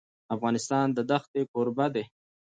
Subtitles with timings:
[0.35, 2.03] افغانستان د دښتې کوربه دی.